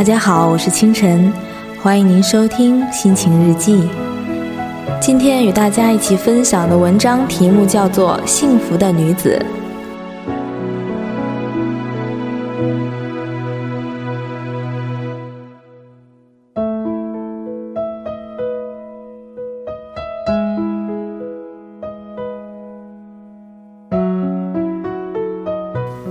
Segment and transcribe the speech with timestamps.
[0.00, 1.30] 大家好，我是清晨，
[1.82, 3.86] 欢迎您收听心情日记。
[4.98, 9.38] 今天与大家一起分享的文章题目叫做《幸福的女子》。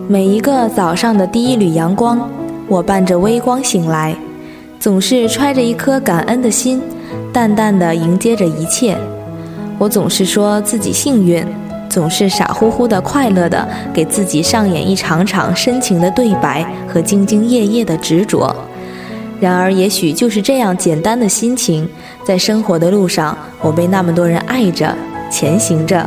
[0.07, 2.29] 每一个早上的第一缕阳光，
[2.69, 4.15] 我伴着微光醒来，
[4.79, 6.79] 总是揣着一颗感恩的心，
[7.33, 8.95] 淡淡的迎接着一切。
[9.79, 11.43] 我总是说自己幸运，
[11.89, 18.55] 总是傻乎乎的快乐的给自己上演一场场深情的对白和兢兢业业的执着。
[19.39, 21.89] 然而，也许就是这样简单的心情，
[22.23, 24.93] 在生活的路上，我被那么多人爱着，
[25.31, 26.05] 前行着，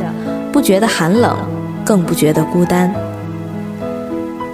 [0.51, 1.35] 不觉得寒冷，
[1.83, 2.93] 更不觉得孤单。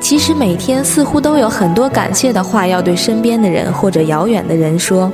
[0.02, 5.12] 其实每天似乎都有很多感谢的话要对身边的人或者遥远的人说，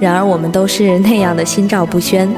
[0.00, 2.28] 然而我们都是那样的心照不宣。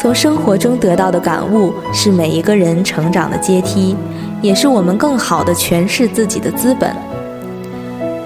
[0.00, 3.94] 从生活中得到的感悟是每一个人成长的阶梯，
[4.40, 6.94] 也是我们更好的诠释自己的资本。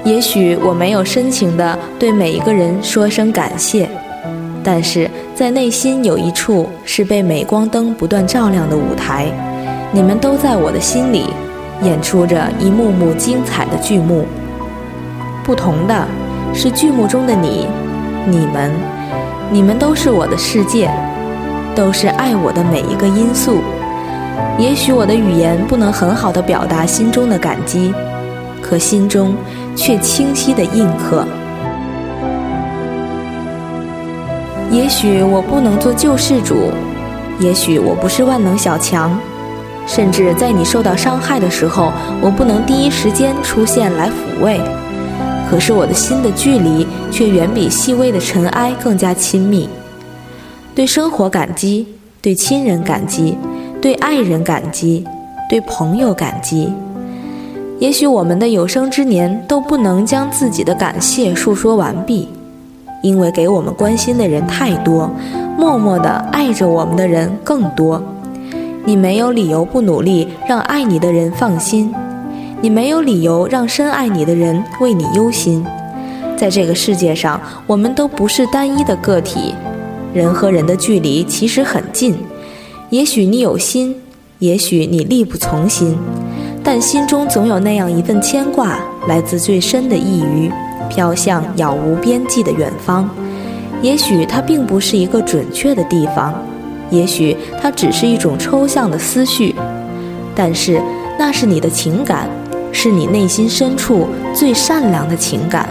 [0.05, 3.89] 也许我没有深情的对每一个人说声感谢，
[4.63, 9.33] 但是在内心有一处是被镁光灯不断照亮的舞台，
[9.91, 11.25] 你们都在我的心里。
[11.83, 14.27] 演出着一幕幕精彩的剧目。
[15.43, 16.07] 不同的
[16.55, 17.67] 是，剧目中的你、
[18.27, 18.71] 你们、
[19.51, 20.91] 你们都是我的世界，
[21.75, 23.59] 都是爱我的每一个因素。
[24.57, 27.93] 也许我的语言不能很好的表达心中的感激，
[28.63, 29.35] 可心中
[29.77, 31.25] 却清晰的印刻。
[34.71, 36.71] 也许我不能做救世主，
[37.39, 39.17] 也许我不是万能小强。
[39.87, 44.61] 甚至在你受到伤害的时候，我不能第一时间出现来抚慰，
[45.51, 49.69] 可是我的心的距离却远比细微的尘埃更加亲密。
[50.75, 51.87] 对生活感激，
[52.21, 53.37] 对亲人感激，
[53.81, 55.05] 对爱人感激，
[55.49, 56.73] 对朋友感激。
[57.79, 62.29] 也许我们的有生之年都不能将自己的感谢述说完毕，
[63.03, 65.11] 因为给我们关心的人太多，
[65.59, 68.03] 默默的爱着我们的人更多。
[68.87, 71.91] 你没有理由不努力让爱你的人放心，
[72.61, 75.65] 你没有理由让深爱你的人为你忧心。
[76.37, 79.55] 在这个世界上，我们都不是单一的个体，
[80.13, 82.15] 人和人的距离其实很近。
[82.91, 83.97] 也许你有心，
[84.39, 85.97] 也许你力不从心，
[86.63, 88.79] 但心中总有那样一份牵挂，
[89.09, 90.53] 来自最深的一隅，
[90.91, 93.09] 飘向杳无边际的远方。
[93.81, 96.35] 也许它并不是一个准确的地方。
[96.95, 99.55] 也许它只是一种抽象的思绪，
[100.35, 100.81] 但是
[101.19, 102.29] 那是你的情感，
[102.73, 105.69] 是你内心深处最善良的情感。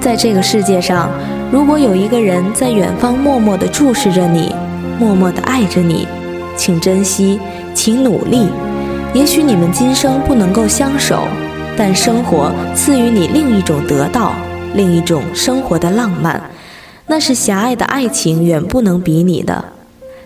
[0.00, 1.08] 在这个世界上，
[1.50, 4.54] 如果有一个人在远方默默地注视着你，
[4.98, 6.06] 默默地爱着你，
[6.56, 7.40] 请珍惜，
[7.74, 8.48] 请努力。
[9.14, 11.26] 也许你们今生不能够相守，
[11.76, 14.34] 但生活赐予你另一种得到，
[14.74, 16.42] 另一种生活的浪漫。
[17.06, 19.62] 那是狭隘的爱情远不能比拟的，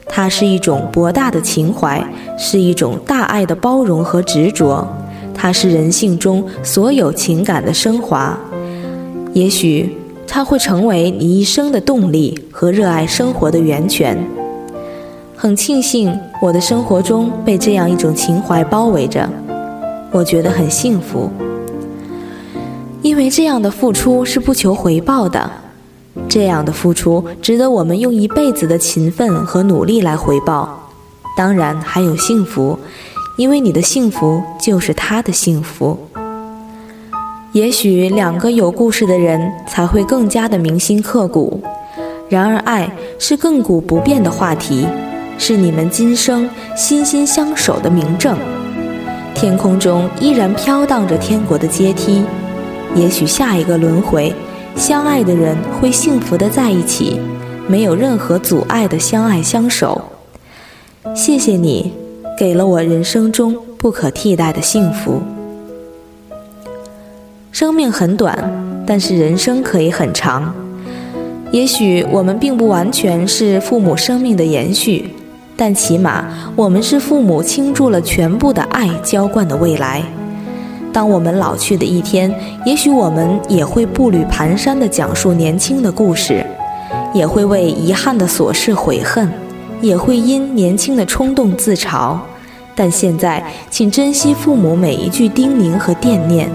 [0.07, 2.03] 它是一种博大的情怀，
[2.39, 4.87] 是一种大爱的包容和执着，
[5.35, 8.39] 它是人性中所有情感的升华。
[9.33, 9.97] 也许
[10.27, 14.17] 它会成为你一生的动力和热爱生活的源泉。
[15.37, 19.29] 很庆幸我的生活中被这样一种情怀包围着，
[20.11, 21.29] 我觉得很幸福，
[23.03, 25.51] 因为这样的付出是不求回报的。
[26.27, 30.91] 这样的付出值得我们用一辈子的勤奋和努力来回报，
[31.37, 32.79] 当然还有幸福，
[33.37, 35.99] 因为你的幸福就是他的幸福。
[37.53, 41.63] 也许两个有故事的人才会更加的铭心刻骨，
[42.29, 44.87] 然而爱是亘古不变的话题，
[45.39, 48.37] 是你们今生心心相守的明证。
[49.35, 52.23] 天空中依然飘荡着天国的阶梯，
[52.95, 54.35] 也许下一个轮回。
[54.79, 57.19] 相爱的人会幸福的在一起，
[57.67, 60.01] 没有任何阻碍的相爱相守。
[61.17, 61.93] 谢谢你，
[62.39, 65.21] 给了我人生中不可替代的幸福。
[67.51, 68.39] 生命很短，
[68.87, 70.55] 但是人生可以很长。
[71.51, 75.11] 也许我们并不完全是父母生命的延续，
[75.57, 80.05] 但起码我们是父母倾注了全部的爱浇灌的未来。
[80.93, 82.33] 当我们老去的一天，
[82.65, 86.45] 也许我们也会步履蹒跚地讲述年轻的故事，
[87.13, 89.31] 也会为遗憾的琐事悔恨，
[89.81, 92.17] 也会因年轻的冲动自嘲。
[92.75, 96.49] 但现在，请珍惜父母每一句叮咛和惦念。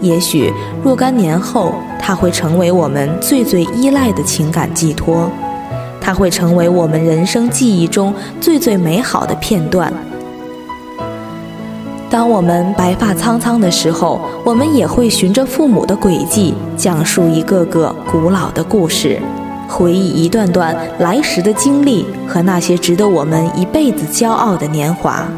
[0.00, 0.52] 也许
[0.84, 5.30] 若干年后，它会成为我们最最依赖的情感寄托，
[6.00, 9.92] 它会成为我们人生记忆中最最美好的片段。
[12.10, 19.20] 当我们白发苍苍的时候，我们也会循着父母的轨迹，讲述一个个古老的故事，
[19.68, 25.28] 回忆一段段来时的经历和那些值得我们一辈子骄傲的年华。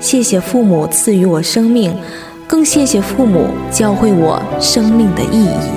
[0.00, 1.94] 谢谢父母赐予我生命，
[2.46, 5.68] 更谢谢父母教会我生命的意义。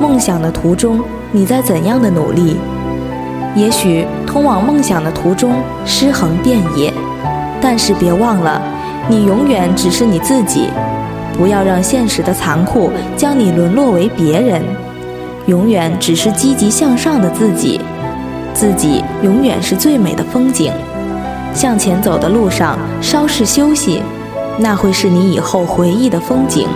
[0.00, 1.00] 梦想的途中，
[1.30, 2.56] 你在怎样的努力？
[3.54, 5.52] 也许通往梦想的途中，
[5.84, 6.90] 尸横遍野。
[7.62, 8.60] 但是别忘了，
[9.08, 10.68] 你永远只是你自己，
[11.38, 14.60] 不要让现实的残酷将你沦落为别人。
[15.46, 17.80] 永远只是积极向上的自己，
[18.52, 20.72] 自己永远是最美的风景。
[21.54, 24.02] 向前走的路上，稍事休息，
[24.58, 26.66] 那会是你以后回忆的风景。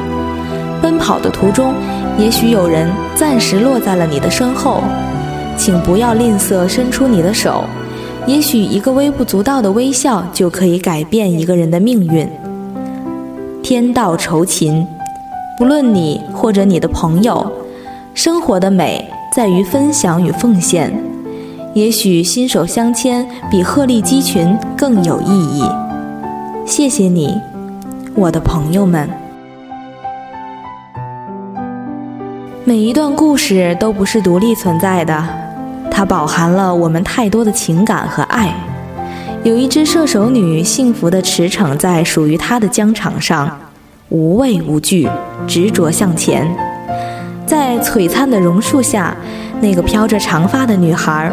[0.83, 1.75] 奔跑的途中，
[2.19, 4.83] 也许有人暂时落在了你的身后，
[5.57, 7.65] 请不要吝啬伸出你的手。
[8.27, 12.29] 也许一个微不足道的微笑就可以改变一个人的命运。
[13.63, 14.85] 天道酬勤，
[15.57, 17.51] 不论你或者你的朋友，
[18.15, 20.93] 生活的美在于分享与奉献。
[21.73, 25.63] 也许心手相牵比鹤立鸡群更有意义。
[26.67, 27.41] 谢谢你，
[28.15, 29.09] 我的朋友们。
[32.65, 35.46] 每一段故事都不是独立存在的。
[35.97, 38.55] 它饱含了我们太多的情感和爱。
[39.45, 43.59] 有一只射手女幸福地驰骋在属于她的疆场上，
[44.11, 45.09] 无畏无惧，
[45.47, 46.47] 执着向前。
[47.47, 49.17] 在璀璨的榕树下，
[49.63, 51.33] 那个飘着长发的女孩，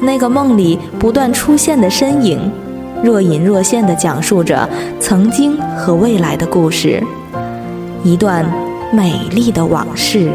[0.00, 2.50] 那个梦里不断出现的身影，
[3.04, 4.68] 若隐若现地讲述着
[4.98, 7.00] 曾经和未来的故事，
[8.02, 8.44] 一段
[8.92, 10.32] 美丽的往事。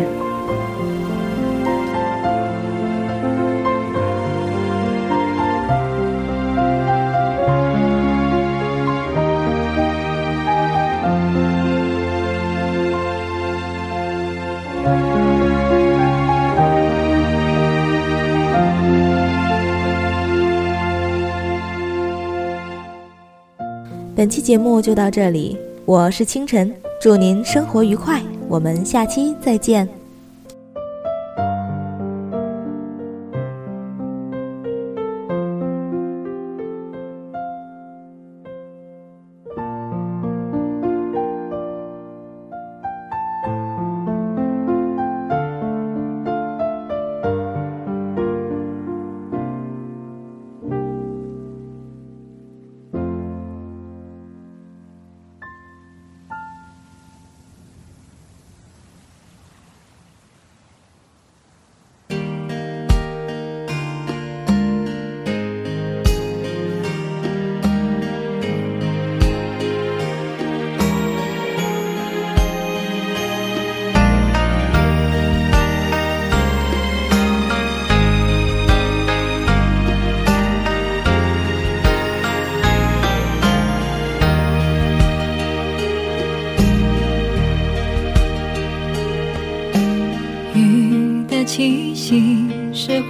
[24.25, 25.55] 本期节目就到这里，
[25.85, 29.87] 我是清晨，祝您生活愉快，我们下期再见。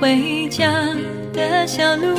[0.06, 0.72] 回家
[1.34, 2.14] 的小路，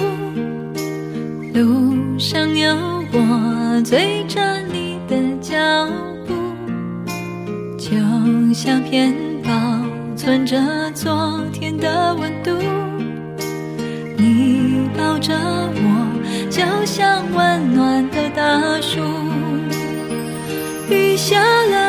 [1.55, 2.75] 路上有
[3.13, 4.41] 我追着
[4.73, 5.55] 你的脚
[6.27, 6.35] 步，
[7.79, 7.93] 就
[8.53, 9.15] 像片
[9.45, 9.53] 保
[10.17, 10.61] 存着
[10.95, 12.51] 昨天的温度。
[14.17, 18.99] 你抱着我，就像温暖的大树。
[20.91, 21.86] 雨下了，